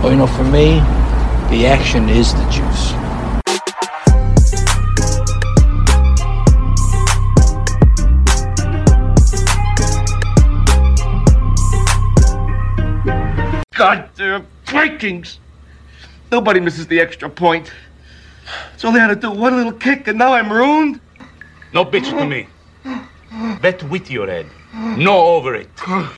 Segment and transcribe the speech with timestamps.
[0.00, 0.78] Well, you know, for me,
[1.50, 2.92] the action is the juice.
[13.76, 15.40] Goddamn Vikings!
[16.30, 17.72] Nobody misses the extra point.
[18.74, 21.00] It's only had to do one little kick, and now I'm ruined.
[21.74, 22.46] No bitch to me.
[23.60, 24.46] Bet with your head.
[24.74, 25.70] No over it.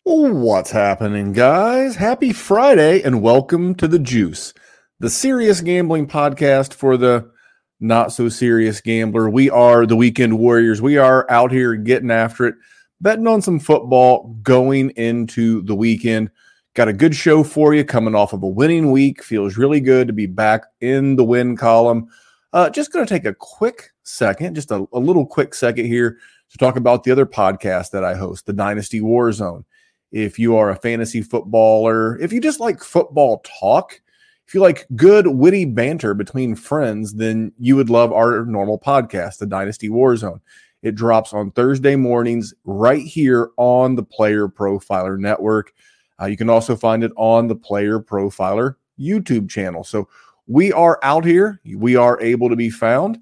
[0.05, 1.95] What's happening, guys?
[1.95, 4.53] Happy Friday and welcome to The Juice,
[4.99, 7.31] the serious gambling podcast for the
[7.79, 9.31] not so serious gambler.
[9.31, 10.83] We are the Weekend Warriors.
[10.83, 12.57] We are out here getting after it,
[13.01, 16.31] betting on some football going into the weekend.
[16.75, 19.23] Got a good show for you coming off of a winning week.
[19.23, 22.09] Feels really good to be back in the win column.
[22.53, 26.19] Uh, just going to take a quick second, just a, a little quick second here
[26.51, 29.65] to talk about the other podcast that I host, the Dynasty Warzone.
[30.13, 34.01] If you are a fantasy footballer, if you just like football talk,
[34.47, 39.39] if you like good, witty banter between friends, then you would love our normal podcast,
[39.39, 40.41] the Dynasty Warzone.
[40.83, 45.73] It drops on Thursday mornings right here on the Player Profiler Network.
[46.21, 49.85] Uh, you can also find it on the Player Profiler YouTube channel.
[49.85, 50.09] So
[50.49, 51.61] we are out here.
[51.77, 53.19] We are able to be found.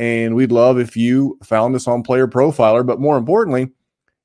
[0.00, 2.86] And we'd love if you found us on Player Profiler.
[2.86, 3.64] But more importantly,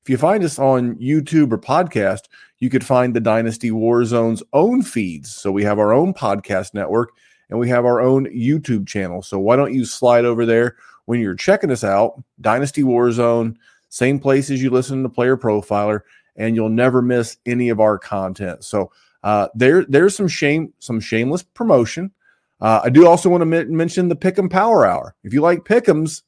[0.04, 4.84] if you find us on YouTube or podcast, you could find the Dynasty Warzone's own
[4.84, 5.36] feeds.
[5.36, 7.10] So we have our own podcast network
[7.50, 9.22] and we have our own YouTube channel.
[9.22, 12.24] So why don't you slide over there when you're checking us out?
[12.40, 13.58] Dynasty Warzone,
[13.90, 16.04] same place as you listen to Player Profiler,
[16.38, 18.64] and you'll never miss any of our content.
[18.64, 22.12] So uh, there, there's some shame, some shameless promotion.
[22.62, 25.16] Uh, I do also want to m- mention the Pick'em Power Hour.
[25.24, 26.24] If you like Pick'ems,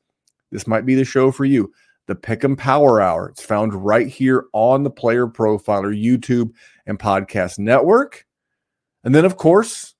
[0.51, 1.71] this might be the show for you.
[2.07, 3.29] The Pick'em Power Hour.
[3.29, 6.51] It's found right here on the Player Profiler YouTube
[6.85, 8.25] and Podcast Network.
[9.03, 9.95] And then, of course,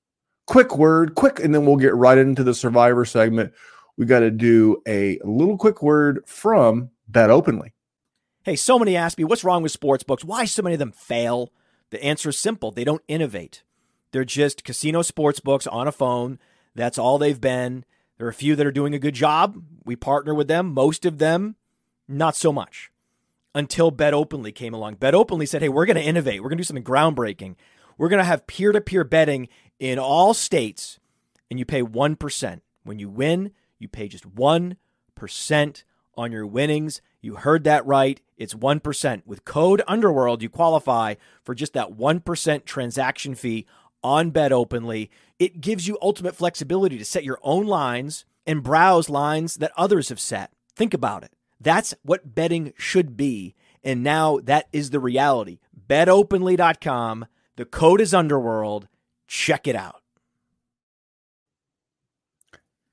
[0.48, 3.54] quick word, quick, and then we'll get right into the Survivor segment.
[3.98, 7.74] We got to do a little quick word from Bet Openly.
[8.44, 10.24] Hey, so many ask me, what's wrong with sports books?
[10.24, 11.52] Why so many of them fail?
[11.90, 13.64] The answer is simple they don't innovate.
[14.12, 16.40] They're just casino sports books on a phone.
[16.76, 17.86] That's all they've been.
[18.18, 19.62] There are a few that are doing a good job.
[19.86, 20.74] We partner with them.
[20.74, 21.56] Most of them,
[22.08, 22.92] not so much.
[23.54, 24.96] Until Bet Openly came along.
[24.96, 26.42] Bet Openly said, hey, we're going to innovate.
[26.42, 27.56] We're going to do something groundbreaking.
[27.98, 31.00] We're going to have peer to peer betting in all states,
[31.50, 32.62] and you pay 1%.
[32.84, 35.84] When you win, you pay just 1%
[36.16, 37.02] on your winnings.
[37.22, 38.22] You heard that right.
[38.38, 39.22] It's 1%.
[39.26, 43.66] With code Underworld, you qualify for just that 1% transaction fee
[44.04, 45.10] on Bet Openly.
[45.40, 50.10] It gives you ultimate flexibility to set your own lines and browse lines that others
[50.10, 50.52] have set.
[50.76, 51.32] Think about it.
[51.60, 53.56] That's what betting should be.
[53.84, 55.60] And now that is the reality.
[55.88, 57.26] BetOpenly.com.
[57.56, 58.88] The code is Underworld.
[59.28, 60.02] Check it out.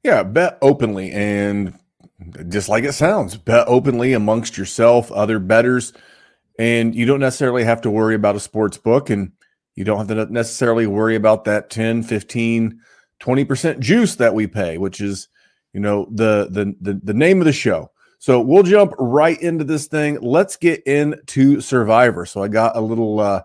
[0.03, 1.79] Yeah, bet openly and
[2.49, 5.93] just like it sounds, bet openly amongst yourself, other betters,
[6.59, 9.33] and you don't necessarily have to worry about a sports book and
[9.75, 12.81] you don't have to necessarily worry about that 10, 15,
[13.21, 15.29] 20% juice that we pay, which is,
[15.73, 17.91] you know, the the the, the name of the show.
[18.19, 20.19] So we'll jump right into this thing.
[20.21, 22.25] Let's get into Survivor.
[22.27, 23.43] So I got a little uh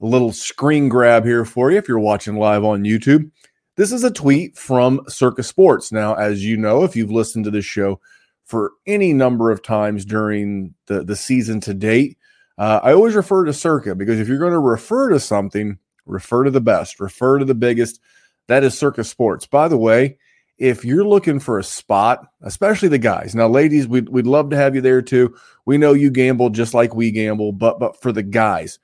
[0.00, 3.30] a little screen grab here for you if you're watching live on YouTube.
[3.76, 5.92] This is a tweet from Circa Sports.
[5.92, 8.00] Now, as you know, if you've listened to this show
[8.44, 12.17] for any number of times during the, the season to date,
[12.58, 16.44] uh, I always refer to Circa because if you're going to refer to something, refer
[16.44, 18.00] to the best, refer to the biggest.
[18.48, 19.46] That is Circa Sports.
[19.46, 20.18] By the way,
[20.58, 24.56] if you're looking for a spot, especially the guys, now ladies, we'd, we'd love to
[24.56, 25.36] have you there too.
[25.66, 28.80] We know you gamble just like we gamble, but but for the guys,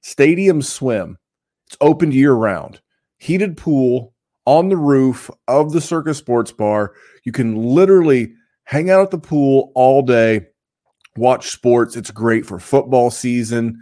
[0.00, 1.16] Stadium Swim,
[1.68, 2.80] it's open year round,
[3.18, 4.14] heated pool
[4.46, 6.94] on the roof of the Circa Sports Bar.
[7.22, 8.34] You can literally
[8.64, 10.46] hang out at the pool all day
[11.16, 11.96] watch sports.
[11.96, 13.80] It's great for football season,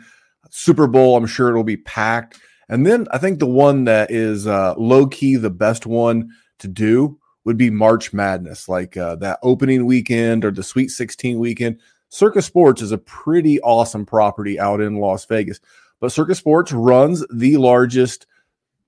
[0.50, 1.16] Super Bowl.
[1.16, 2.40] I'm sure it'll be packed.
[2.68, 6.30] And then I think the one that is uh, low key the best one
[6.60, 11.38] to do would be March Madness, like uh, that opening weekend or the Sweet 16
[11.38, 11.80] weekend.
[12.10, 15.60] Circa Sports is a pretty awesome property out in Las Vegas.
[16.00, 18.26] But Circa Sports runs the largest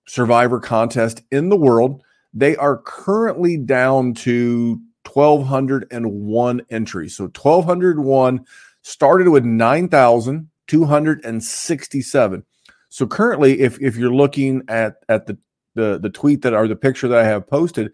[0.06, 2.03] survivor contest in the world.
[2.35, 7.16] They are currently down to 1,201 entries.
[7.16, 8.44] So 1,201
[8.82, 12.44] started with 9,267.
[12.88, 15.37] So currently, if, if you're looking at, at the,
[15.75, 17.90] the, the tweet that or the picture that I have posted,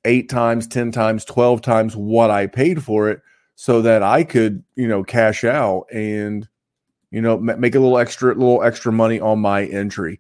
[0.05, 3.23] eight times, ten times, twelve times what I paid for it,
[3.55, 6.49] so that I could you know cash out and
[7.13, 10.19] you know make a little extra little extra money on my entry.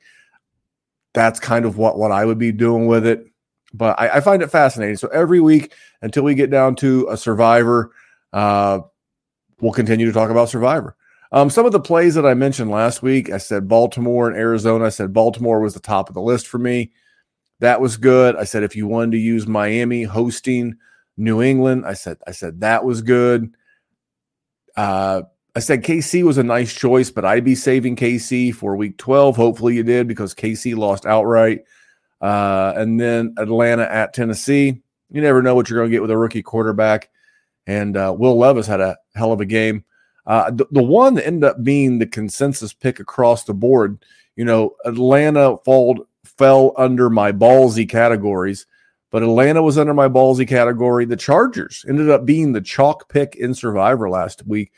[1.16, 3.26] That's kind of what what I would be doing with it.
[3.72, 4.98] But I, I find it fascinating.
[4.98, 5.72] So every week
[6.02, 7.90] until we get down to a survivor,
[8.34, 8.80] uh,
[9.62, 10.94] we'll continue to talk about survivor.
[11.32, 14.84] Um, some of the plays that I mentioned last week, I said Baltimore and Arizona.
[14.84, 16.92] I said Baltimore was the top of the list for me.
[17.60, 18.36] That was good.
[18.36, 20.76] I said if you wanted to use Miami hosting
[21.16, 23.54] New England, I said I said that was good.
[24.76, 25.22] Uh,
[25.56, 29.36] I said KC was a nice choice, but I'd be saving KC for Week 12.
[29.36, 31.64] Hopefully you did because KC lost outright.
[32.20, 34.82] Uh, and then Atlanta at Tennessee.
[35.10, 37.08] You never know what you're going to get with a rookie quarterback.
[37.66, 39.82] And uh, Will Levis had a hell of a game.
[40.26, 44.04] Uh, the, the one that ended up being the consensus pick across the board,
[44.34, 48.66] you know, Atlanta fall, fell under my ballsy categories,
[49.10, 51.06] but Atlanta was under my ballsy category.
[51.06, 54.70] The Chargers ended up being the chalk pick in Survivor last week.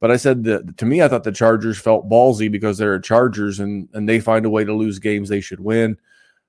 [0.00, 3.60] But I said that to me, I thought the Chargers felt ballsy because they're Chargers
[3.60, 5.96] and, and they find a way to lose games they should win.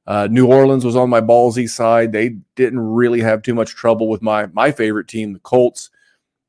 [0.05, 2.11] Uh, New Orleans was on my ballsy side.
[2.11, 5.89] They didn't really have too much trouble with my my favorite team, the Colts.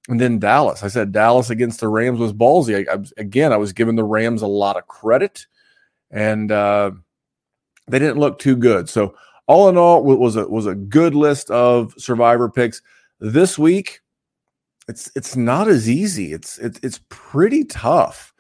[0.08, 0.82] And then Dallas.
[0.82, 2.88] I said Dallas against the Rams was ballsy.
[2.88, 5.46] I, I, again, I was giving the Rams a lot of credit,
[6.10, 6.92] and uh,
[7.88, 8.88] they didn't look too good.
[8.88, 9.16] So
[9.46, 12.80] all in all, it was a was a good list of Survivor picks
[13.20, 14.00] this week.
[14.88, 16.32] It's it's not as easy.
[16.32, 18.32] It's it's it's pretty tough.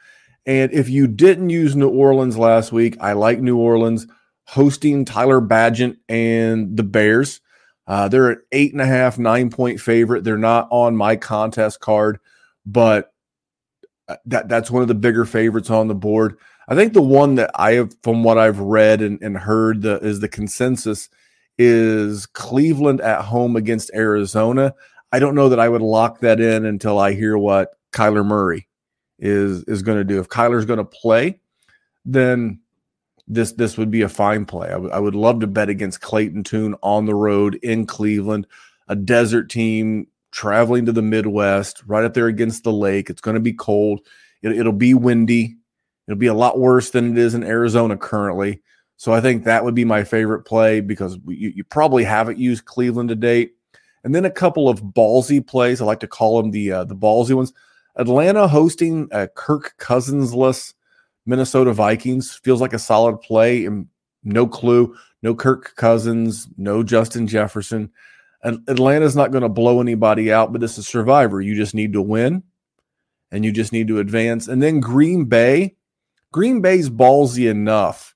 [0.46, 4.06] And if you didn't use New Orleans last week, I like New Orleans
[4.44, 7.42] hosting Tyler Bagent and the Bears.
[7.86, 10.24] Uh, they're an eight and a half, nine point favorite.
[10.24, 12.18] They're not on my contest card,
[12.64, 13.12] but
[14.08, 16.38] uh, that that's one of the bigger favorites on the board.
[16.66, 19.98] I think the one that I have, from what I've read and, and heard, the,
[19.98, 21.08] is the consensus
[21.56, 24.74] is Cleveland at home against Arizona.
[25.12, 28.68] I don't know that I would lock that in until I hear what Kyler Murray
[29.18, 30.20] is is going to do.
[30.20, 31.40] If Kyler's going to play,
[32.04, 32.60] then
[33.26, 34.68] this this would be a fine play.
[34.68, 38.46] I, w- I would love to bet against Clayton Tune on the road in Cleveland,
[38.88, 43.10] a desert team traveling to the Midwest, right up there against the lake.
[43.10, 44.00] It's going to be cold.
[44.42, 45.56] It, it'll be windy.
[46.06, 48.62] It'll be a lot worse than it is in Arizona currently.
[48.96, 52.64] So I think that would be my favorite play because you, you probably haven't used
[52.64, 53.52] Cleveland to date.
[54.04, 55.80] And then a couple of ballsy plays.
[55.80, 57.52] I like to call them the uh, the ballsy ones.
[57.96, 60.74] Atlanta hosting a Kirk Cousinsless
[61.26, 63.66] Minnesota Vikings feels like a solid play.
[63.66, 63.88] And
[64.24, 67.90] no clue, no Kirk Cousins, no Justin Jefferson.
[68.42, 71.40] And Atlanta's not going to blow anybody out, but this is Survivor.
[71.40, 72.44] You just need to win,
[73.32, 74.48] and you just need to advance.
[74.48, 75.76] And then Green Bay,
[76.32, 78.14] Green Bay's ballsy enough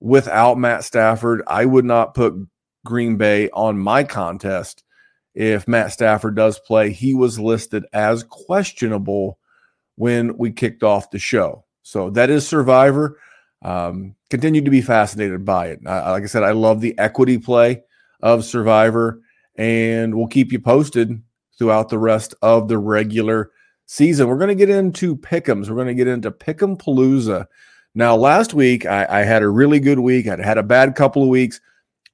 [0.00, 1.42] without Matt Stafford.
[1.46, 2.34] I would not put
[2.84, 4.82] Green Bay on my contest
[5.34, 6.90] if Matt Stafford does play.
[6.90, 9.38] He was listed as questionable
[9.96, 11.64] when we kicked off the show.
[11.82, 13.18] So that is Survivor.
[13.62, 15.80] Um, continue to be fascinated by it.
[15.84, 17.82] Uh, like I said, I love the equity play
[18.22, 19.20] of Survivor,
[19.56, 21.22] and we'll keep you posted
[21.58, 23.50] throughout the rest of the regular
[23.86, 24.28] season.
[24.28, 25.68] We're going to get into pick'ems.
[25.68, 27.46] We're going to get into pick'em palooza.
[27.94, 30.28] Now, last week I, I, had a really good week.
[30.28, 31.60] I had a bad couple of weeks.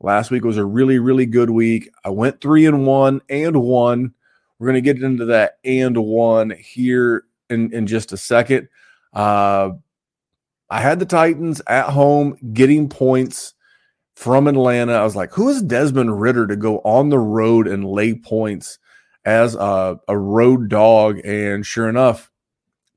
[0.00, 1.90] Last week was a really, really good week.
[2.04, 4.12] I went three and one and one.
[4.58, 8.68] We're going to get into that and one here in, in just a second.
[9.12, 9.70] Uh,
[10.68, 13.54] I had the Titans at home getting points
[14.16, 14.94] from Atlanta.
[14.94, 18.78] I was like, who is Desmond Ridder to go on the road and lay points
[19.24, 21.20] as a, a road dog?
[21.24, 22.30] And sure enough,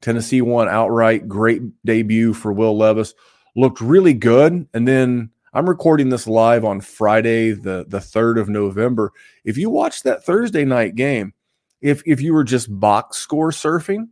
[0.01, 1.27] Tennessee won outright.
[1.27, 3.13] Great debut for Will Levis.
[3.56, 4.68] Looked really good.
[4.74, 9.12] And then I'm recording this live on Friday, the, the 3rd of November.
[9.44, 11.34] If you watch that Thursday night game,
[11.82, 14.10] if if you were just box score surfing,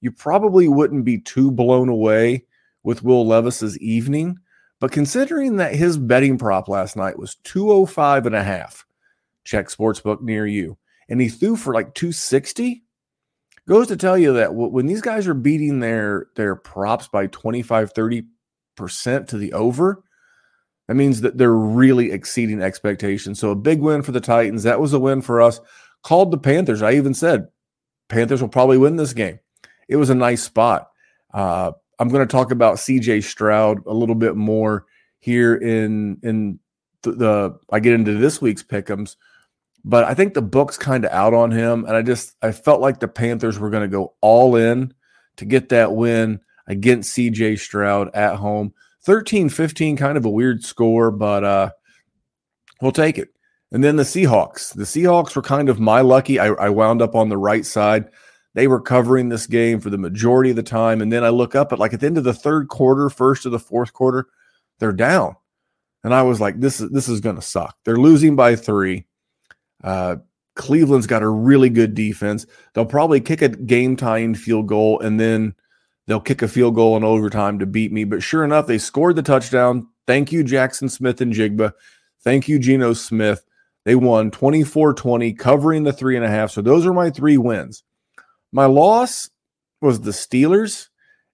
[0.00, 2.44] you probably wouldn't be too blown away
[2.84, 4.38] with Will Levis's evening.
[4.78, 8.84] But considering that his betting prop last night was 205 and a half,
[9.44, 10.76] check sportsbook near you,
[11.08, 12.84] and he threw for like 260,
[13.66, 17.94] goes to tell you that when these guys are beating their their props by 25
[17.94, 18.26] 30%
[19.28, 20.04] to the over,
[20.88, 23.38] that means that they're really exceeding expectations.
[23.38, 24.64] So a big win for the Titans.
[24.64, 25.60] That was a win for us.
[26.02, 26.82] Called the Panthers.
[26.82, 27.48] I even said
[28.08, 29.38] Panthers will probably win this game.
[29.88, 30.90] It was a nice spot.
[31.32, 34.86] Uh, I'm going to talk about CJ Stroud a little bit more
[35.20, 36.58] here in in
[37.02, 39.16] the, the I get into this week's pickums,
[39.84, 42.80] but I think the book's kind of out on him, and I just I felt
[42.80, 44.92] like the Panthers were going to go all in
[45.36, 48.74] to get that win against CJ Stroud at home.
[49.06, 51.70] 13-15, kind of a weird score, but uh,
[52.80, 53.30] we'll take it.
[53.72, 54.74] And then the Seahawks.
[54.74, 56.38] The Seahawks were kind of my lucky.
[56.38, 58.10] I, I wound up on the right side.
[58.54, 61.00] They were covering this game for the majority of the time.
[61.00, 63.46] And then I look up at like at the end of the third quarter, first
[63.46, 64.26] of the fourth quarter,
[64.78, 65.36] they're down.
[66.04, 67.76] And I was like, this is this is gonna suck.
[67.84, 69.06] They're losing by three.
[69.82, 70.16] Uh,
[70.54, 72.44] Cleveland's got a really good defense.
[72.74, 75.54] They'll probably kick a game tying field goal and then
[76.12, 78.04] they'll kick a field goal in overtime to beat me.
[78.04, 79.88] But sure enough, they scored the touchdown.
[80.06, 81.72] Thank you, Jaxon Smith-Njigba.
[82.22, 83.42] Thank you, Geno Smith.
[83.86, 86.50] They won 24 20, covering the three and a half.
[86.50, 87.82] So those are my three wins.
[88.52, 89.30] My loss
[89.80, 90.88] was the Steelers,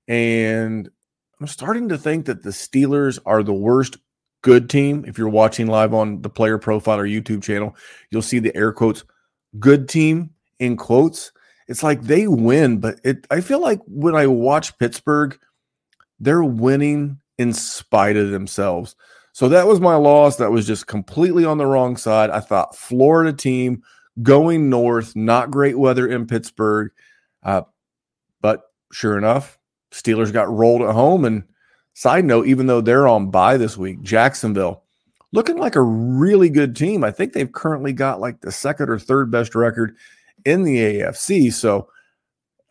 [0.07, 0.89] and
[1.41, 3.97] I'm starting to think that the Steelers are the worst
[4.43, 5.05] good team.
[5.09, 7.75] If you're watching live on the Player Profiler YouTube channel,
[8.13, 9.03] you'll see the air quotes
[9.59, 10.31] good team
[10.61, 11.33] in quotes.
[11.69, 15.39] It's like they win, but it I feel like when I watch Pittsburgh,
[16.19, 18.97] they're winning in spite of themselves.
[19.33, 20.37] So that was my loss.
[20.37, 22.31] That was just completely on the wrong side.
[22.31, 23.83] I thought Florida team
[24.23, 26.91] going north, not great weather in Pittsburgh.
[27.43, 27.63] Uh,
[28.41, 29.59] but sure enough,
[29.93, 31.25] Steelers got rolled at home.
[31.25, 31.45] And
[31.95, 34.83] side note, even though they're on bye this week, Jacksonville
[35.33, 37.05] looking like a really good team.
[37.05, 39.97] I think they've currently got like the second or third best record
[40.49, 41.53] in the AFC.
[41.53, 41.89] So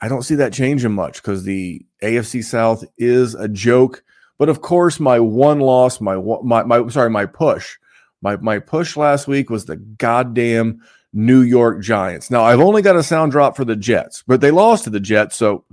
[0.02, 4.04] I don't see that changing much because the AFC South is a joke.
[4.38, 7.78] But of course, my one loss, my my my sorry, my push,
[8.22, 10.82] my my push last week was the goddamn
[11.14, 12.30] New York Giants.
[12.30, 15.00] Now, I've only got a sound drop for the Jets, but they lost to the
[15.00, 15.36] Jets.
[15.36, 15.64] So,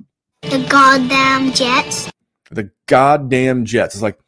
[0.42, 2.10] the goddamn Jets.
[2.50, 3.94] The goddamn Jets.
[3.94, 4.18] It's like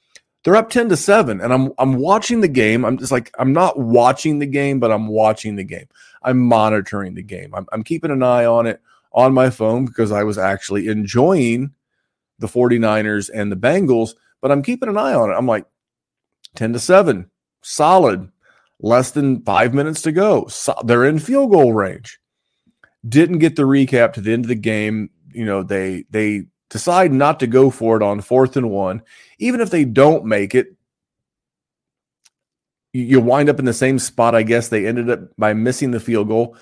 [0.44, 2.84] they're up 10 to 7 and I'm I'm watching the game.
[2.84, 5.86] I'm just like I'm not watching the game, but I'm watching the game.
[6.26, 7.54] I'm monitoring the game.
[7.54, 11.72] I'm, I'm keeping an eye on it on my phone because I was actually enjoying
[12.38, 14.10] the 49ers and the Bengals,
[14.42, 15.34] but I'm keeping an eye on it.
[15.34, 15.64] I'm like
[16.56, 17.30] 10 to 7,
[17.62, 18.30] solid
[18.80, 20.46] less than five minutes to go.
[20.48, 22.18] So they're in field goal range.
[23.08, 25.10] Didn't get the recap to the end of the game.
[25.32, 29.02] You know, they they decide not to go for it on fourth and one.
[29.38, 30.75] Even if they don't make it,
[33.02, 34.34] you wind up in the same spot.
[34.34, 36.56] I guess they ended up by missing the field goal.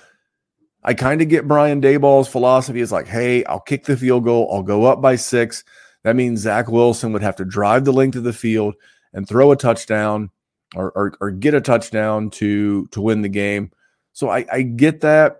[0.82, 2.80] I kind of get Brian Daboll's philosophy.
[2.80, 4.48] It's like, hey, I'll kick the field goal.
[4.52, 5.64] I'll go up by six.
[6.02, 8.74] That means Zach Wilson would have to drive the length of the field
[9.14, 10.30] and throw a touchdown
[10.76, 13.70] or, or, or get a touchdown to to win the game.
[14.12, 15.38] So I, I get that.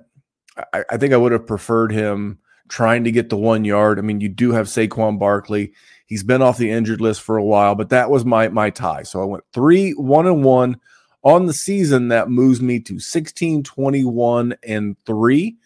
[0.73, 3.99] I, I think I would have preferred him trying to get the one yard.
[3.99, 5.73] I mean, you do have Saquon Barkley.
[6.07, 9.03] He's been off the injured list for a while, but that was my my tie.
[9.05, 10.81] So I went three, one and one
[11.23, 12.09] on the season.
[12.09, 15.57] That moves me to 16, 21, and three.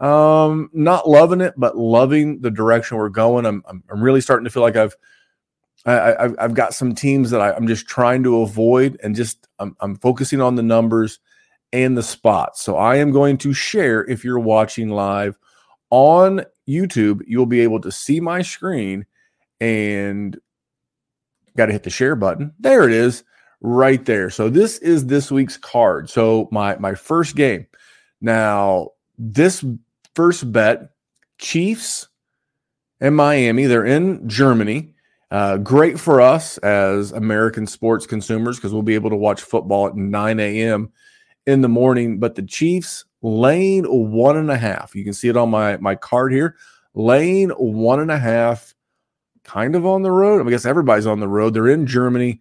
[0.00, 3.44] Um, not loving it, but loving the direction we're going.
[3.44, 4.94] I'm, I'm, I'm really starting to feel like I've
[5.86, 9.48] I, have I've got some teams that I, am just trying to avoid, and just
[9.58, 11.18] I'm, I'm focusing on the numbers
[11.72, 12.62] and the spots.
[12.62, 15.38] So I am going to share if you're watching live
[15.90, 19.06] on YouTube, you'll be able to see my screen
[19.60, 20.38] and
[21.56, 22.52] got to hit the share button.
[22.58, 23.24] There it is,
[23.60, 24.30] right there.
[24.30, 26.08] So this is this week's card.
[26.10, 27.66] So my my first game.
[28.20, 29.64] Now this
[30.14, 30.90] first bet,
[31.38, 32.08] Chiefs
[33.00, 33.66] and Miami.
[33.66, 34.94] They're in Germany.
[35.30, 39.86] Uh, great for us as American sports consumers because we'll be able to watch football
[39.86, 40.90] at 9 a.m.
[41.46, 42.18] in the morning.
[42.18, 44.94] But the Chiefs lane one and a half.
[44.94, 46.56] You can see it on my my card here.
[46.94, 48.74] Lane one and a half,
[49.48, 50.46] kind of on the road.
[50.46, 51.54] I guess everybody's on the road.
[51.54, 52.40] They're in Germany.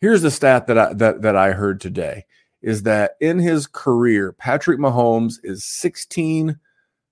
[0.00, 2.24] Here's the stat that I that that I heard today
[2.62, 6.58] is that in his career, Patrick Mahomes is 16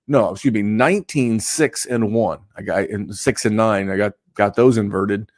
[0.07, 2.39] no, excuse me, 19 6 and 1.
[2.57, 3.89] I got in 6 and 9.
[3.89, 5.31] I got got those inverted.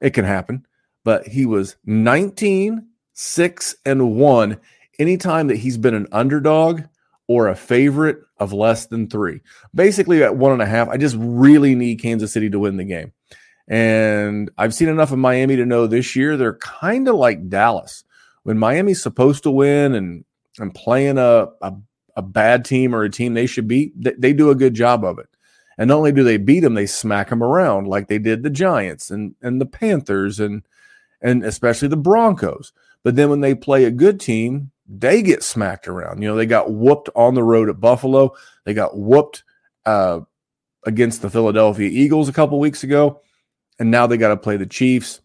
[0.00, 0.66] It can happen.
[1.04, 4.60] But he was 19, 6, and 1
[4.98, 6.82] anytime that he's been an underdog
[7.26, 9.40] or a favorite of less than three.
[9.74, 12.84] Basically, at one and a half, I just really need Kansas City to win the
[12.84, 13.12] game.
[13.66, 18.04] And I've seen enough of Miami to know this year they're kind of like Dallas.
[18.42, 20.24] When Miami's supposed to win and
[20.58, 21.72] and playing a, a,
[22.16, 25.04] a bad team or a team they should beat, they, they do a good job
[25.04, 25.28] of it.
[25.76, 28.50] And not only do they beat them, they smack them around like they did the
[28.50, 30.62] Giants and and the Panthers and
[31.22, 32.72] and especially the Broncos.
[33.02, 36.20] But then when they play a good team, they get smacked around.
[36.22, 38.34] You know, they got whooped on the road at Buffalo.
[38.64, 39.42] They got whooped
[39.86, 40.20] uh,
[40.84, 43.20] against the Philadelphia Eagles a couple weeks ago,
[43.78, 45.20] and now they got to play the Chiefs.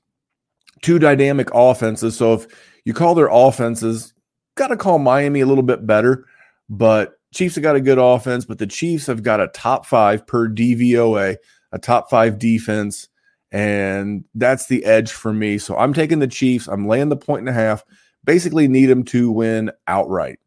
[0.81, 2.15] Two dynamic offenses.
[2.15, 2.47] So if
[2.85, 4.13] you call their offenses,
[4.55, 6.25] got to call Miami a little bit better,
[6.69, 10.25] but Chiefs have got a good offense, but the Chiefs have got a top five
[10.25, 11.37] per DVOA,
[11.71, 13.09] a top five defense,
[13.51, 15.57] and that's the edge for me.
[15.57, 16.67] So I'm taking the Chiefs.
[16.67, 17.83] I'm laying the point and a half.
[18.23, 20.39] Basically, need them to win outright.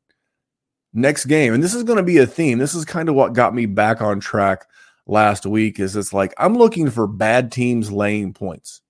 [0.95, 2.59] Next game, and this is going to be a theme.
[2.59, 4.67] This is kind of what got me back on track
[5.07, 5.81] last week.
[5.81, 8.83] Is it's like I'm looking for bad teams laying points,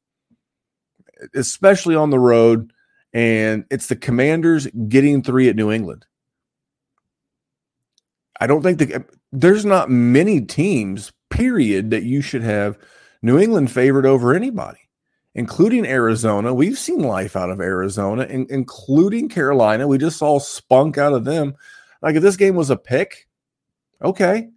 [1.34, 2.72] especially on the road,
[3.12, 6.04] and it's the Commanders getting three at New England.
[8.40, 12.76] I don't think the, there's not many teams, period, that you should have
[13.22, 14.80] New England favored over anybody,
[15.34, 16.52] including Arizona.
[16.52, 19.88] We've seen life out of Arizona, in, including Carolina.
[19.88, 21.54] We just saw spunk out of them.
[22.02, 23.28] Like if this game was a pick,
[24.02, 24.48] okay.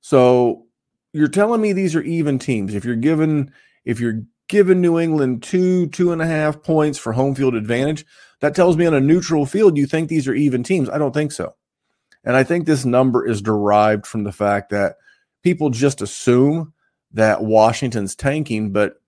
[0.00, 0.66] So
[1.12, 2.74] you're telling me these are even teams.
[2.74, 3.52] If you're given
[3.84, 8.04] if you're giving New England two, two and a half points for home field advantage,
[8.40, 10.88] that tells me on a neutral field you think these are even teams.
[10.88, 11.54] I don't think so.
[12.24, 14.96] And I think this number is derived from the fact that
[15.42, 16.72] people just assume
[17.12, 18.72] that Washington's tanking.
[18.72, 19.00] But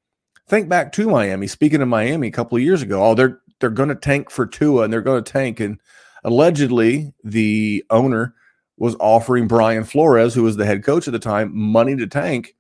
[0.49, 1.47] think back to Miami.
[1.47, 4.47] Speaking of Miami, a couple of years ago, oh, they're they're going to tank for
[4.47, 5.61] Tua and they're going to tank.
[5.61, 5.81] And
[6.25, 8.35] allegedly, the owner
[8.77, 12.55] was offering Brian Flores, who was the head coach at the time, money to tank.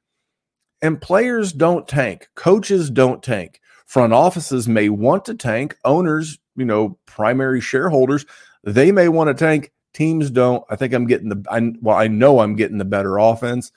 [0.80, 3.60] And players don't tank, coaches don't tank.
[3.86, 8.26] Front offices may want to tank, owners, you know, primary shareholders,
[8.64, 9.72] they may want to tank.
[9.94, 10.64] Teams don't.
[10.68, 13.72] I think I'm getting the I, well, I know I'm getting the better offense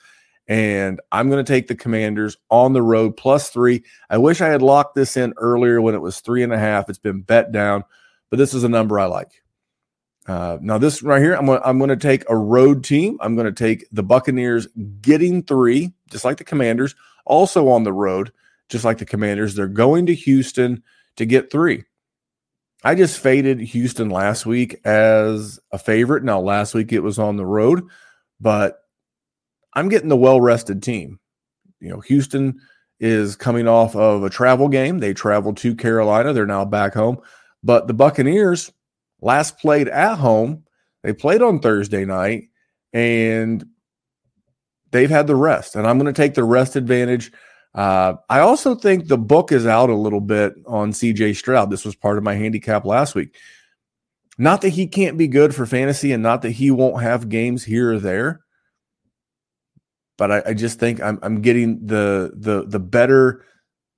[0.50, 3.84] and I'm going to take the Commanders on the road plus three.
[4.10, 6.90] I wish I had locked this in earlier when it was three and a half.
[6.90, 7.84] It's been bet down,
[8.30, 9.30] but this is a number I like.
[10.26, 13.16] Uh, now this right here, I'm going I'm going to take a road team.
[13.20, 14.66] I'm going to take the Buccaneers
[15.00, 18.32] getting three, just like the Commanders, also on the road,
[18.68, 19.54] just like the Commanders.
[19.54, 20.82] They're going to Houston
[21.14, 21.84] to get three.
[22.82, 26.24] I just faded Houston last week as a favorite.
[26.24, 27.84] Now last week it was on the road,
[28.40, 28.80] but
[29.74, 31.18] I'm getting the well rested team.
[31.80, 32.60] You know, Houston
[32.98, 34.98] is coming off of a travel game.
[34.98, 36.32] They traveled to Carolina.
[36.32, 37.18] They're now back home.
[37.62, 38.70] But the Buccaneers
[39.20, 40.64] last played at home.
[41.02, 42.48] They played on Thursday night
[42.92, 43.64] and
[44.90, 45.76] they've had the rest.
[45.76, 47.32] And I'm going to take the rest advantage.
[47.74, 51.70] Uh, I also think the book is out a little bit on CJ Stroud.
[51.70, 53.36] This was part of my handicap last week.
[54.38, 57.64] Not that he can't be good for fantasy and not that he won't have games
[57.64, 58.40] here or there,
[60.20, 63.42] but I, I just think I'm, I'm getting the the the better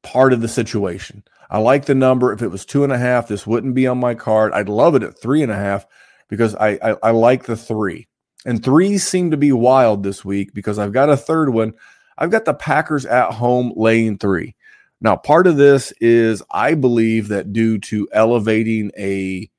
[0.05, 1.25] part of the situation.
[1.51, 2.33] I like the number.
[2.33, 4.53] If it was two and a half, this wouldn't be on my card.
[4.53, 5.85] I'd love it at three and a half
[6.29, 8.07] because I, I, I like the three.
[8.47, 11.75] And threes seem to be wild this week because I've got a third one.
[12.17, 14.55] I've got the Packers at home laying three.
[15.01, 19.51] Now, part of this is I believe that due to elevating a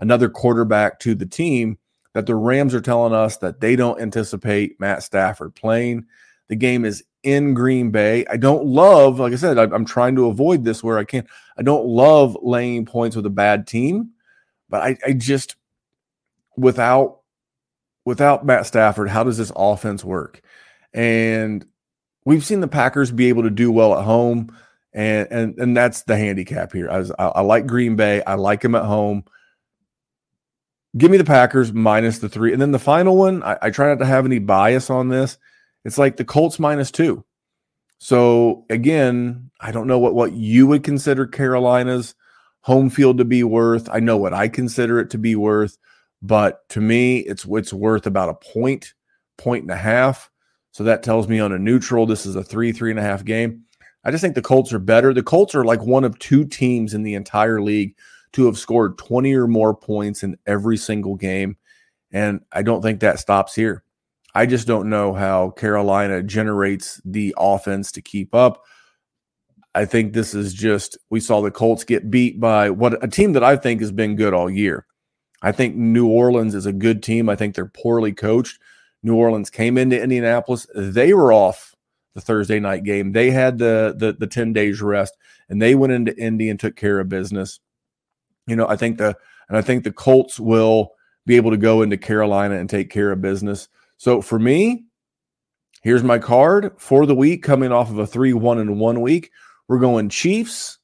[0.00, 1.76] another quarterback to the team,
[2.16, 6.06] that the Rams are telling us that they don't anticipate Matt Stafford playing.
[6.48, 8.24] The game is in Green Bay.
[8.30, 11.28] I don't love, like I said, I'm trying to avoid this where I can.
[11.58, 14.12] I don't love laying points with a bad team,
[14.70, 15.56] but I, I just
[16.56, 17.18] without
[18.06, 20.40] without Matt Stafford, how does this offense work?
[20.94, 21.66] And
[22.24, 24.56] we've seen the Packers be able to do well at home,
[24.94, 26.88] and and and that's the handicap here.
[26.90, 28.22] I, was, I, I like Green Bay.
[28.22, 29.24] I like them at home.
[30.96, 32.52] Give me the Packers minus the three.
[32.52, 35.38] And then the final one, I, I try not to have any bias on this.
[35.84, 37.24] It's like the Colts minus two.
[37.98, 42.14] So again, I don't know what, what you would consider Carolina's
[42.60, 43.88] home field to be worth.
[43.90, 45.78] I know what I consider it to be worth,
[46.22, 48.94] but to me, it's it's worth about a point,
[49.38, 50.30] point and a half.
[50.72, 53.24] So that tells me on a neutral, this is a three, three and a half
[53.24, 53.62] game.
[54.04, 55.14] I just think the Colts are better.
[55.14, 57.96] The Colts are like one of two teams in the entire league
[58.32, 61.56] to have scored 20 or more points in every single game.
[62.12, 63.82] And I don't think that stops here.
[64.34, 68.62] I just don't know how Carolina generates the offense to keep up.
[69.74, 73.32] I think this is just, we saw the Colts get beat by what a team
[73.34, 74.86] that I think has been good all year.
[75.42, 77.28] I think New Orleans is a good team.
[77.28, 78.58] I think they're poorly coached.
[79.02, 80.66] New Orleans came into Indianapolis.
[80.74, 81.74] They were off
[82.14, 83.12] the Thursday night game.
[83.12, 85.14] They had the the the 10 days rest
[85.48, 87.60] and they went into Indy and took care of business.
[88.46, 89.16] You know, I think the
[89.48, 90.92] and I think the Colts will
[91.24, 93.68] be able to go into Carolina and take care of business.
[93.96, 94.84] So for me,
[95.82, 99.30] here's my card for the week coming off of a 3-1 and 1 week.
[99.68, 100.78] We're going Chiefs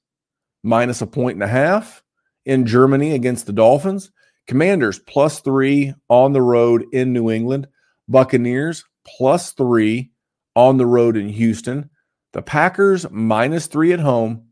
[0.64, 2.02] minus a point and a half
[2.44, 4.10] in Germany against the Dolphins.
[4.48, 7.68] Commanders plus 3 on the road in New England.
[8.08, 10.10] Buccaneers plus 3
[10.56, 11.90] on the road in Houston.
[12.32, 14.48] The Packers minus 3 at home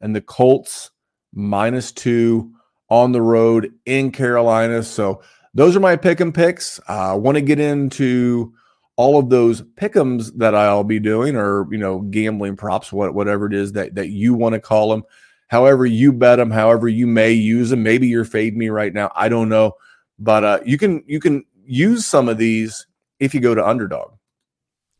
[0.00, 0.91] and the Colts
[1.32, 2.50] minus 2
[2.88, 4.82] on the road in Carolina.
[4.82, 5.22] So
[5.54, 6.80] those are my pick 'em picks.
[6.88, 8.52] I uh, want to get into
[8.96, 13.46] all of those pick'ems that I'll be doing, or you know, gambling props, what whatever
[13.46, 15.04] it is that that you want to call them.
[15.48, 17.82] However you bet them, however you may use them.
[17.82, 19.10] Maybe you're fade me right now.
[19.14, 19.72] I don't know,
[20.18, 22.86] but uh, you can you can use some of these
[23.18, 24.12] if you go to underdog.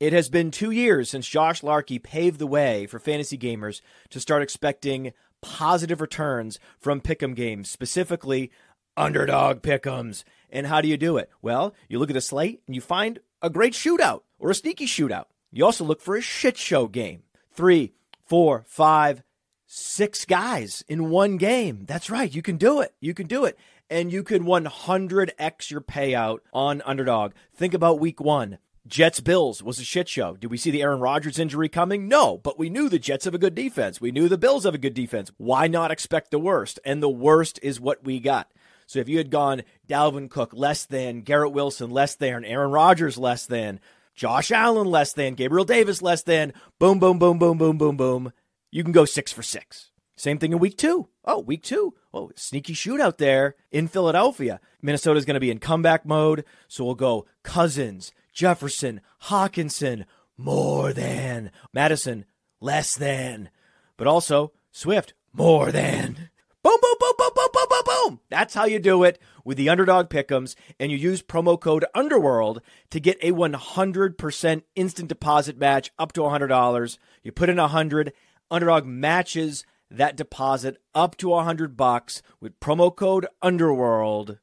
[0.01, 4.19] It has been two years since Josh Larkey paved the way for fantasy gamers to
[4.19, 8.51] start expecting positive returns from pick'em games, specifically
[8.97, 10.25] underdog pick'ems.
[10.51, 11.31] And how do you do it?
[11.43, 14.87] Well, you look at a slate and you find a great shootout or a sneaky
[14.87, 15.27] shootout.
[15.51, 17.23] You also look for a shit show game.
[17.51, 17.93] Three,
[18.25, 19.23] four, five,
[19.67, 21.85] six guys in one game.
[21.87, 22.35] That's right.
[22.35, 22.95] You can do it.
[23.01, 23.59] You can do it.
[23.91, 27.33] And you can 100x your payout on underdog.
[27.55, 28.59] Think about week one.
[28.87, 30.37] Jets Bills was a shit show.
[30.37, 32.09] Did we see the Aaron Rodgers injury coming?
[32.09, 34.01] No, but we knew the Jets have a good defense.
[34.01, 35.31] We knew the Bills have a good defense.
[35.37, 36.81] Why not expect the worst?
[36.85, 38.51] And the worst is what we got.
[38.87, 43.17] So if you had gone Dalvin Cook less than, Garrett Wilson less than, Aaron Rodgers
[43.17, 43.79] less than,
[44.17, 48.33] Josh Allen less than, Gabriel Davis less than, boom, boom, boom, boom, boom, boom, boom,
[48.71, 49.93] you can go six for six.
[50.17, 51.09] Same thing in week two.
[51.25, 51.95] Oh, week two.
[52.13, 54.61] Oh, sneaky shootout there in Philadelphia.
[54.83, 56.45] Minnesota's going to be in comeback mode.
[56.69, 60.05] So we'll go Cousins, Jefferson, Hockenson,
[60.37, 61.51] more than.
[61.73, 62.25] Madison,
[62.61, 63.51] less than.
[63.97, 66.31] But also Swift, more than.
[66.63, 68.21] Boom, boom, boom, boom, boom, boom, boom, boom.
[68.31, 70.55] That's how you do it with the underdog pickums.
[70.79, 76.21] And you use promo code Underworld to get a 100% instant deposit match up to
[76.21, 76.99] $100.
[77.23, 78.13] You put in 100
[78.51, 84.39] Underdog matches that deposit up to 100 bucks with promo code Underworld.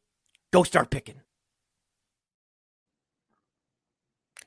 [0.52, 1.22] Go start picking.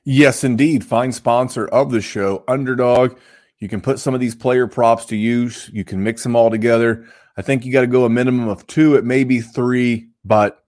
[0.05, 0.83] Yes, indeed.
[0.83, 3.17] Fine sponsor of the show, Underdog.
[3.59, 5.69] You can put some of these player props to use.
[5.71, 7.05] You can mix them all together.
[7.37, 8.95] I think you got to go a minimum of two.
[8.95, 10.63] It may be three, but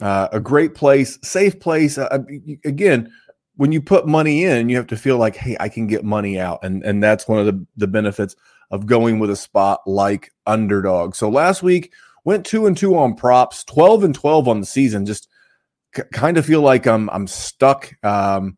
[0.00, 1.96] uh, a great place, safe place.
[1.96, 2.22] Uh,
[2.64, 3.10] again,
[3.56, 6.38] when you put money in, you have to feel like, hey, I can get money
[6.38, 8.36] out, and and that's one of the the benefits
[8.70, 11.14] of going with a spot like underdog.
[11.14, 11.92] So last week
[12.24, 15.06] went two and two on props, twelve and twelve on the season.
[15.06, 15.28] Just
[15.94, 17.92] c- kind of feel like I'm I'm stuck.
[18.04, 18.56] Um,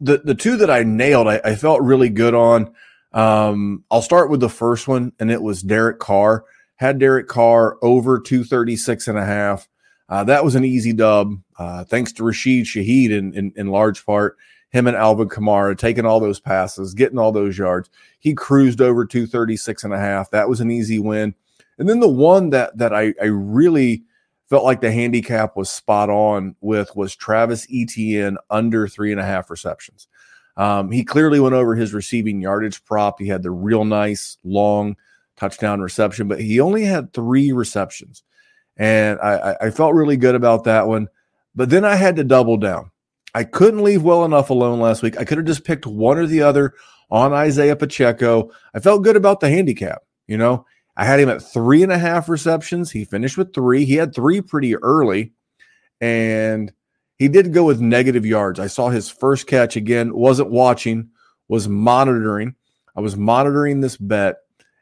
[0.00, 2.74] the the two that I nailed, I, I felt really good on.
[3.12, 6.44] Um, I'll start with the first one, and it was Derek Carr.
[6.76, 9.68] Had Derek Carr over 236 and a half.
[10.08, 14.04] Uh, that was an easy dub, uh, thanks to Rashid Shaheed in, in, in large
[14.04, 14.36] part.
[14.70, 17.88] Him and Alvin Kamara taking all those passes, getting all those yards.
[18.18, 20.30] He cruised over 236 and a half.
[20.30, 21.34] That was an easy win.
[21.78, 24.02] And then the one that that I, I really
[24.52, 29.24] felt like the handicap was spot on with was Travis Etienne under three and a
[29.24, 30.08] half receptions.
[30.58, 33.18] Um, he clearly went over his receiving yardage prop.
[33.18, 34.96] He had the real nice long
[35.38, 38.24] touchdown reception, but he only had three receptions.
[38.76, 41.08] And I, I felt really good about that one.
[41.54, 42.90] But then I had to double down.
[43.34, 45.16] I couldn't leave well enough alone last week.
[45.18, 46.74] I could have just picked one or the other
[47.10, 48.50] on Isaiah Pacheco.
[48.74, 50.02] I felt good about the handicap.
[50.26, 52.90] You know, I had him at three and a half receptions.
[52.90, 53.84] He finished with three.
[53.84, 55.32] He had three pretty early,
[56.00, 56.72] and
[57.16, 58.60] he did go with negative yards.
[58.60, 61.08] I saw his first catch again, wasn't watching,
[61.48, 62.54] was monitoring.
[62.94, 64.36] I was monitoring this bet,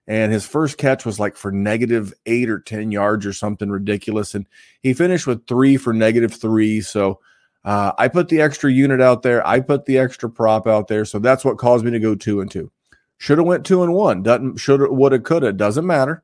[0.09, 4.35] and his first catch was like for negative eight or 10 yards or something ridiculous.
[4.35, 4.47] And
[4.83, 6.81] he finished with three for negative three.
[6.81, 7.21] So
[7.65, 9.47] uh, I put the extra unit out there.
[9.47, 11.05] I put the extra prop out there.
[11.05, 12.73] So that's what caused me to go two and two.
[13.21, 14.23] Should have went two and one.
[14.23, 16.23] Doesn't should would have could have doesn't matter.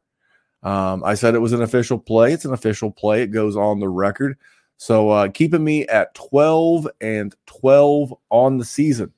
[0.63, 2.33] Um, I said it was an official play.
[2.33, 3.21] It's an official play.
[3.21, 4.39] It goes on the record.
[4.79, 9.13] So uh, keeping me at 12 and 12 on the season.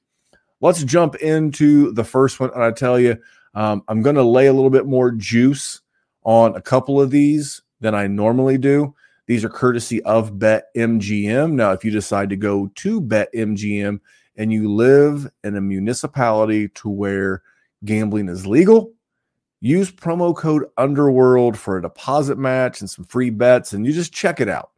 [0.61, 2.51] Let's jump into the first one.
[2.53, 3.17] And I tell you,
[3.55, 5.81] um, I'm going to lay a little bit more juice
[6.25, 8.93] on a couple of these than I normally do.
[9.27, 11.53] These are courtesy of BetMGM.
[11.53, 14.01] Now, if you decide to go to BetMGM
[14.37, 17.43] and you live in a municipality to where
[17.85, 18.93] gambling is legal,
[19.61, 24.13] use promo code Underworld for a deposit match and some free bets, and you just
[24.13, 24.71] check it out.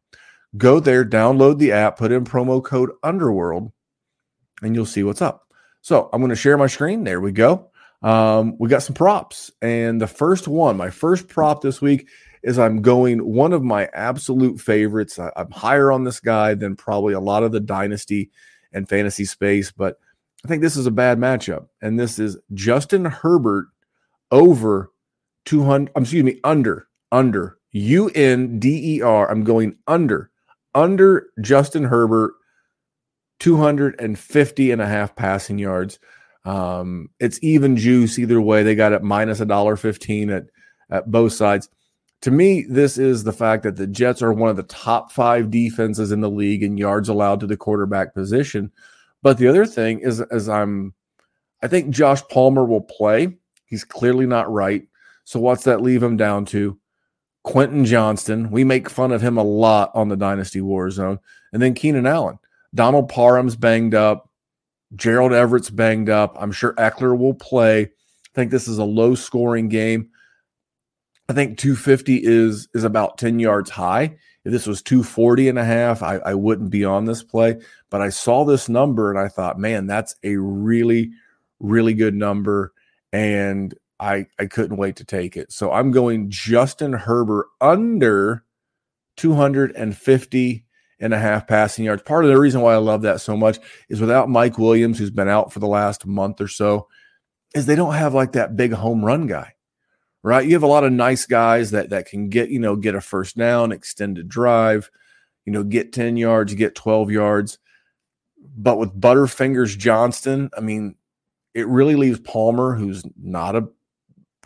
[0.57, 3.73] Go there, download the app, put in promo code Underworld,
[4.63, 5.53] and you'll see what's up.
[5.83, 7.05] So I'm going to share my screen.
[7.05, 7.71] There we go.
[8.03, 9.51] Um, we got some props.
[9.63, 12.09] And the first one, my first prop this week
[12.43, 15.19] is I'm going one of my absolute favorites.
[15.19, 18.31] I, I'm higher on this guy than probably a lot of the dynasty
[18.73, 19.99] and fantasy space, but
[20.45, 21.67] I think this is a bad matchup.
[21.83, 23.67] And this is Justin Herbert
[24.31, 24.91] over
[25.45, 29.31] 200, excuse me, under, under U N D E R.
[29.31, 30.31] I'm going under,
[30.75, 32.33] under Justin Herbert,
[33.41, 35.99] 250 and a half passing yards.
[36.45, 38.63] Um, it's even juice either way.
[38.63, 40.45] They got it minus a dollar 15 at,
[40.91, 41.69] at both sides.
[42.23, 45.51] To me, this is the fact that the Jets are one of the top five
[45.51, 48.73] defenses in the league in yards allowed to the quarterback position.
[49.23, 50.95] But the other thing is, as I'm,
[51.63, 53.37] I think Josh Palmer will play.
[53.67, 54.87] He's clearly not right.
[55.25, 56.79] So what's that leave him down to?
[57.43, 58.51] Quentin Johnston.
[58.51, 61.19] We make fun of him a lot on the Dynasty War Zone.
[61.53, 62.39] And then Keenan Allen.
[62.75, 64.29] Donald Parham's banged up.
[64.97, 66.37] Gerald Everett's banged up.
[66.39, 67.83] I'm sure Ekeler will play.
[67.83, 70.11] I think this is a low scoring game.
[71.29, 74.17] I think 250 is is about 10 yards high.
[74.45, 77.61] If this was 240 and a half, I, I wouldn't be on this play.
[77.91, 81.11] But I saw this number and I thought, man, that's a really,
[81.59, 82.73] really good number.
[83.13, 85.53] And I, I couldn't wait to take it.
[85.53, 88.45] So I'm going Justin Herbert under
[89.19, 90.65] 250
[91.01, 92.03] and a half passing yards.
[92.03, 95.11] Part of the reason why I love that so much is without Mike Williams, who's
[95.11, 96.89] been out for the last month or so,
[97.55, 99.55] is they don't have like that big home run guy,
[100.23, 100.47] right?
[100.47, 103.01] You have a lot of nice guys that that can get, you know, get a
[103.01, 104.91] first down, extended drive,
[105.45, 107.59] you know, get 10 yards, get 12 yards.
[108.57, 110.97] But with Butterfingers Johnston, I mean,
[111.55, 113.69] it really leaves Palmer, who's not a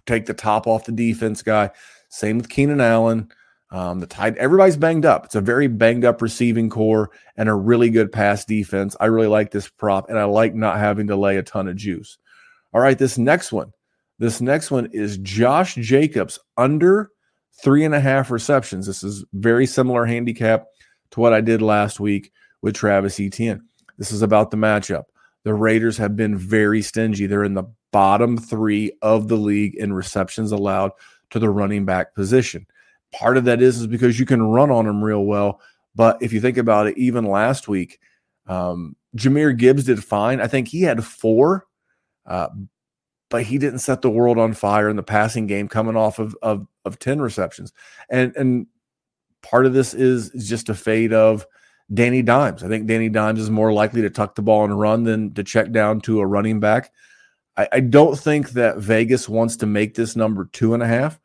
[0.07, 1.71] take the top off the defense guy.
[2.09, 3.29] Same with Keenan Allen.
[3.71, 5.25] Um, the tight everybody's banged up.
[5.25, 8.95] It's a very banged up receiving core and a really good pass defense.
[9.01, 11.75] I really like this prop, and I like not having to lay a ton of
[11.75, 12.19] juice.
[12.73, 13.73] All right, this next one.
[14.19, 17.11] This next one is Josh Jacobs under
[17.63, 18.87] three and a half receptions.
[18.87, 20.67] This is very similar handicap
[21.11, 23.63] to what I did last week with Travis Etienne.
[23.99, 25.05] This is about the matchup.
[25.45, 27.27] The Raiders have been very stingy.
[27.27, 30.93] They're in the bottom three of the league in receptions allowed
[31.31, 32.67] to the running back position.
[33.13, 35.61] Part of that is, is because you can run on them real well.
[35.95, 38.01] But if you think about it, even last week,
[38.47, 40.41] um, Jahmyr Gibbs did fine.
[40.41, 41.67] I think he had four,
[42.27, 42.49] uh,
[43.35, 46.37] but he didn't set the world on fire in the passing game coming off of,
[46.41, 47.73] of, of 10 receptions.
[48.09, 48.69] And, and
[49.43, 51.45] part of this is, just a fade of
[51.93, 52.63] Danny Dimes.
[52.63, 55.43] I think Danny Dimes is more likely to tuck the ball and run than to
[55.43, 56.93] check down to a running back.
[57.57, 61.19] I, I don't think that Vegas wants to make this number two and a half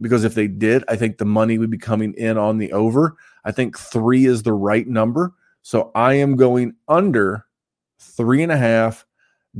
[0.00, 3.14] because if they did, I think the money would be coming in on the over.
[3.44, 5.34] I think three is the right number.
[5.60, 7.44] So I am going under
[7.98, 9.04] three and a half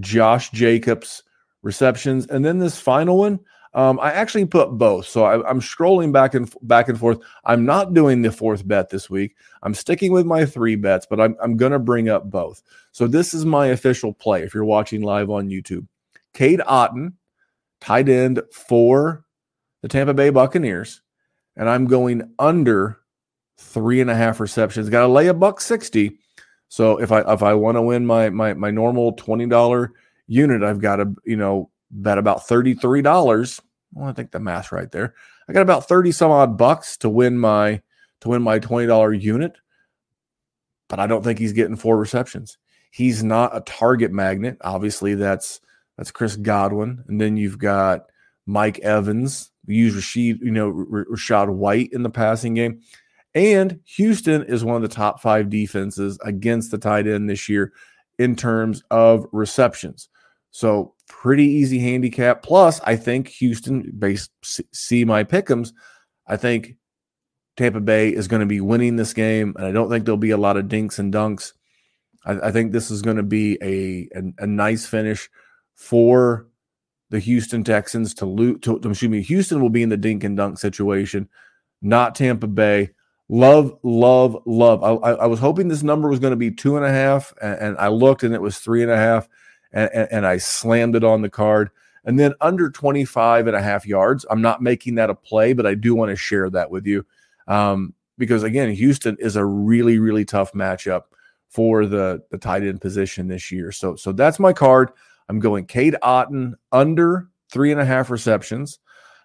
[0.01, 1.23] Josh Jacobs
[1.63, 2.27] receptions.
[2.27, 3.41] And then this final one,
[3.75, 5.07] um, I actually put both.
[5.07, 7.21] So I, am scrolling back and back and forth.
[7.45, 9.35] I'm not doing the fourth bet this week.
[9.63, 12.63] I'm sticking with my three bets, but I'm, I'm going to bring up both.
[12.93, 15.87] So this is my official play if you're watching live on YouTube.
[16.35, 17.15] Cade Otton,
[17.81, 19.25] tight end for
[19.81, 21.03] the Tampa Bay Buccaneers,
[21.57, 22.99] and I'm going under
[23.57, 24.89] three and a half receptions.
[24.89, 26.19] Got to lay a buck sixty.
[26.69, 29.93] So if I if I want to win my my my normal twenty dollar
[30.27, 33.61] unit, I've got a, you know bet about thirty three dollars.
[33.93, 35.15] Well, I think the math right there.
[35.49, 37.83] I got about thirty some odd bucks to win my
[38.21, 39.53] to win my twenty dollar unit,
[40.89, 42.59] but I don't think he's getting four receptions.
[42.91, 44.59] He's not a target magnet.
[44.63, 45.61] Obviously, that's
[45.97, 48.07] that's Chris Godwin, and then you've got
[48.47, 49.51] Mike Evans.
[49.67, 52.81] We use Rashid, you know, R- Rachaad White in the passing game.
[53.35, 57.73] And Houston is one of the top five defenses against the tight end this year
[58.19, 60.09] in terms of receptions.
[60.53, 62.43] So pretty easy handicap.
[62.43, 64.31] Plus, I think Houston, based
[64.73, 65.73] see my pickums,
[66.27, 66.77] I think
[67.57, 70.31] Tampa Bay is going to be winning this game, and I don't think there'll be
[70.31, 71.53] a lot of dinks and dunks.
[72.25, 75.29] I, I think this is going to be a, a, a nice finish
[75.75, 76.47] for
[77.11, 78.63] the Houston Texans to loot.
[78.63, 81.29] To, excuse me, Houston will be in the dink and dunk situation,
[81.81, 82.91] not Tampa Bay.
[83.29, 84.83] Love, love, love.
[84.83, 87.33] I, I, I was hoping this number was going to be two and a half,
[87.41, 89.29] and, and, I looked and it was three and a half,
[89.73, 91.71] and, and, and I slammed it on the card.
[92.05, 95.67] And then under 25 and a half yards, I'm not making that a play, but
[95.67, 97.07] I do want to share that with you.
[97.47, 101.03] Um, because again, Houston is a really, really tough matchup
[101.49, 103.71] for the, the tight end position this year.
[103.73, 104.91] So, so that's my card.
[105.29, 108.79] I'm going Cade Otton under three and a half receptions.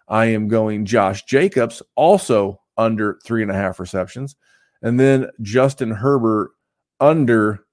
[0.08, 4.36] I am going Josh Jacobs also under three and a half receptions.
[4.82, 6.52] And then Justin Herbert
[7.00, 7.66] under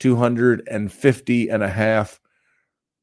[0.00, 2.20] 250 and a half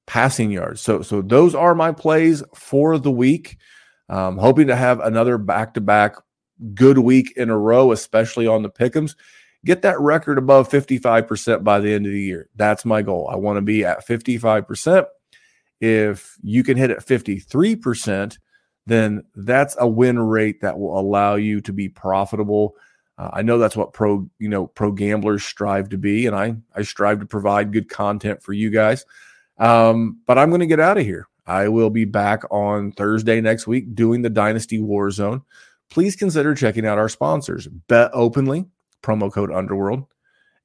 [0.06, 0.82] passing yards.
[0.82, 3.58] So, so those are my plays for the week.
[4.10, 6.16] Um, hoping to have another back to back
[6.74, 9.16] good week in a row, especially on the pickums.
[9.66, 12.50] Get that record above 55% by the end of the year.
[12.56, 13.30] That's my goal.
[13.32, 15.06] I want to be at 55%.
[15.80, 18.38] If you can hit at 53%,
[18.86, 22.76] then that's a win rate that will allow you to be profitable.
[23.18, 26.56] Uh, I know that's what pro, you know, pro gamblers strive to be, and I
[26.76, 29.06] I strive to provide good content for you guys.
[29.58, 31.28] Um, but I'm going to get out of here.
[31.48, 35.44] I will be back on Thursday next week doing the Dynasty Warzone.
[35.90, 38.66] Please consider checking out our sponsors: Bet Openly,
[39.02, 40.06] promo code Underworld,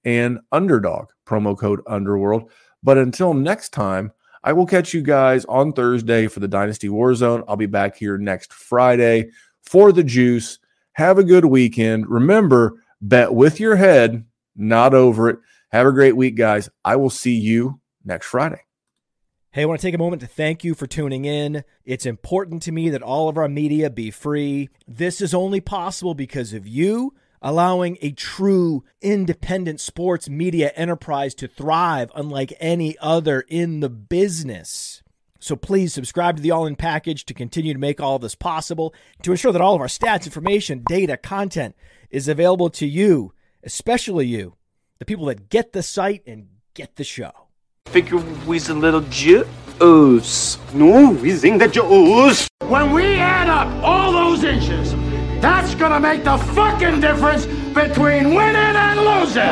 [0.05, 2.51] and Underdog, promo code Underworld.
[2.83, 4.13] But until next time,
[4.45, 7.45] I will catch you guys on Thursday for the Dynasty Warzone.
[7.47, 9.31] I'll be back here next Friday
[9.63, 10.59] for the juice.
[10.95, 12.09] Have a good weekend.
[12.09, 14.25] Remember, bet with your head,
[14.55, 15.39] not over it.
[15.71, 16.69] Have a great week, guys.
[16.85, 18.61] I will see you next Friday.
[19.53, 21.65] Hey, I want to take a moment to thank you for tuning in.
[21.85, 24.71] It's important to me that all of our media be free.
[24.89, 31.49] This is only possible because of you allowing a true independent sports media enterprise to
[31.49, 35.02] thrive unlike any other in the business.
[35.43, 38.37] So please subscribe to the All In package to continue to make all of this
[38.37, 41.75] possible, to ensure that all of our stats, information, data, content
[42.11, 43.33] is available to you,
[43.65, 44.55] especially you,
[45.01, 47.33] the people that get the site and get the show.
[47.87, 50.59] Figure we's a little juice.
[50.73, 52.47] No, we sing the Jews.
[52.69, 54.93] When we add up all those inches,
[55.43, 59.52] that's gonna make the fucking difference between winning and losing.